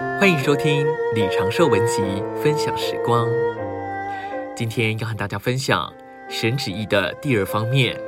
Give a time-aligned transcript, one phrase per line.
[0.00, 2.00] 欢迎收听李长寿文集
[2.42, 3.28] 分享时光。
[4.56, 5.92] 今天要和大家分享
[6.26, 8.00] 神旨意的第二方面，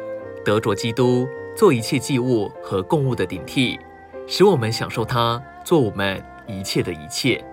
[0.43, 3.79] 得着基督做一切祭物和供物的顶替，
[4.27, 7.45] 使我们享受他做我们一切的一切。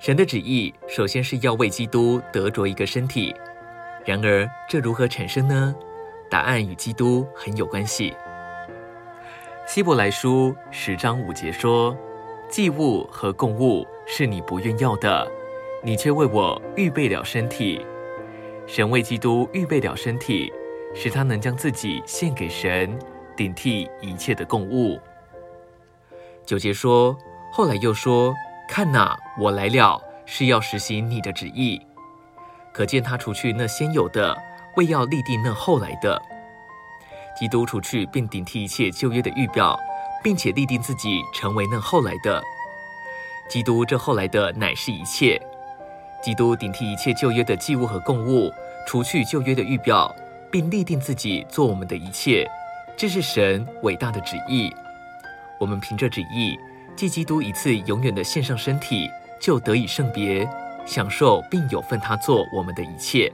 [0.00, 3.32] 神的旨意首先是要为基督得着一个身体，
[4.04, 5.72] 然而这如何产生呢？
[6.28, 8.12] 答案与基督很有关系。
[9.64, 11.96] 希伯来书十章五节说。
[12.48, 15.30] 祭物和供物是你不愿要的，
[15.82, 17.84] 你却为我预备了身体。
[18.66, 20.52] 神为基督预备了身体，
[20.94, 22.98] 使他能将自己献给神，
[23.36, 24.98] 顶替一切的供物。
[26.44, 27.16] 九节说，
[27.52, 28.34] 后来又说
[28.68, 31.80] ：“看哪，我来了，是要实行你的旨意。”
[32.72, 34.36] 可见他除去那先有的，
[34.76, 36.20] 为要立定那后来的。
[37.38, 39.78] 基督除去并顶替一切旧约的预表。
[40.26, 42.42] 并且立定自己成为那后来的
[43.48, 45.40] 基督，这后来的乃是一切。
[46.20, 48.52] 基督顶替一切旧约的祭物和供物，
[48.88, 50.12] 除去旧约的预表，
[50.50, 52.44] 并立定自己做我们的一切，
[52.96, 54.74] 这是神伟大的旨意。
[55.60, 56.58] 我们凭着旨意，
[56.96, 59.08] 藉基督一次永远的献上身体，
[59.40, 60.44] 就得以圣别，
[60.84, 63.32] 享受并有份他做我们的一切。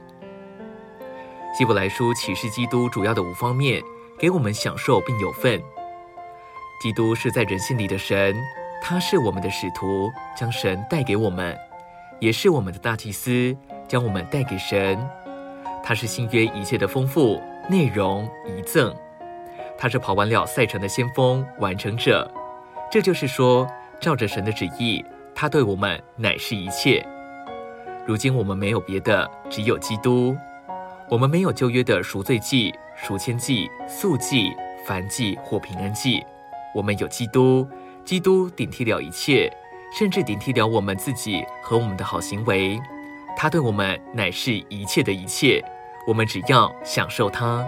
[1.57, 3.81] 希伯来书启示基督主要的五方面，
[4.19, 5.59] 给我们享受并有份。
[6.83, 8.35] 基督是在人心里的神，
[8.81, 11.55] 他是我们的使徒，将神带给我们；
[12.19, 13.55] 也是我们的大祭司，
[13.87, 14.99] 将我们带给神。
[15.81, 18.93] 他是新约一切的丰富内容遗赠，
[19.77, 22.29] 他是跑完了赛程的先锋完成者。
[22.91, 23.65] 这就是说，
[24.01, 27.01] 照着神的旨意，他对我们乃是一切。
[28.05, 30.35] 如今我们没有别的，只有基督。
[31.07, 34.51] 我们没有旧约的赎罪祭、赎愆祭、素祭、
[34.85, 36.21] 燔祭或平安祭。
[36.73, 37.67] 我们有基督，
[38.03, 39.51] 基督顶替了一切，
[39.97, 42.79] 甚至顶替了我们自己和我们的好行为。
[43.35, 45.63] 他对我们乃是一切的一切，
[46.07, 47.65] 我们只要享受他。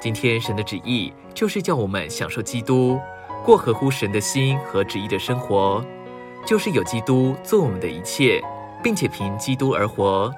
[0.00, 2.98] 今天神的旨意就是叫我们享受基督，
[3.44, 5.84] 过合乎神的心和旨意的生活，
[6.44, 8.42] 就是有基督做我们的一切，
[8.82, 10.32] 并且凭基督而活。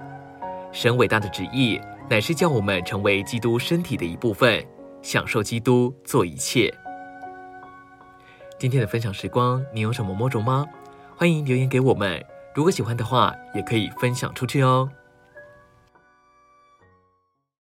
[0.71, 4.65] 神伟大的旨意乃是叫我们成为基督身体的一部分，
[5.03, 6.73] 享受基督做一切。
[8.59, 10.67] 今天的分享时光，你有什么摸着吗？
[11.17, 12.21] 欢迎留言给我们。
[12.53, 14.91] 如果喜欢的话，也可以分享出去哦。